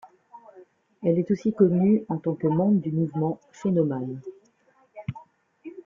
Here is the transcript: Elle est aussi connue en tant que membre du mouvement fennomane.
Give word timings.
Elle 1.03 1.19
est 1.19 1.29
aussi 1.29 1.53
connue 1.53 2.05
en 2.09 2.17
tant 2.17 2.33
que 2.33 2.47
membre 2.47 2.81
du 2.81 2.91
mouvement 2.91 3.39
fennomane. 3.51 4.19